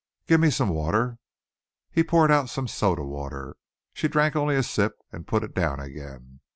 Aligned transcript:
"Give 0.25 0.39
me 0.41 0.49
some 0.49 0.69
water." 0.69 1.19
He 1.91 2.03
poured 2.03 2.31
out 2.31 2.49
some 2.49 2.67
soda 2.67 3.03
water. 3.03 3.57
She 3.93 4.07
drank 4.07 4.35
only 4.35 4.55
a 4.55 4.63
sip 4.63 4.93
and 5.11 5.27
put 5.27 5.43
it 5.43 5.53
down 5.53 5.79
again. 5.79 6.39